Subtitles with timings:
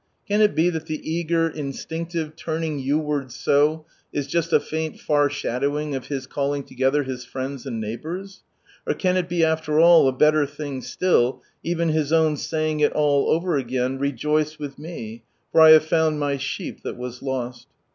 [0.27, 4.99] Can it be that the eager, instinctive, turning you wards so, is just a faint
[4.99, 8.41] far shadowing of His calling together His friends and neighbours?
[8.87, 12.93] Or can it be after all a better thing still, even His own saying it
[12.93, 17.21] all over again, *^ Rejoice with Me^ for I have found My sheep that was
[17.21, 17.67] lost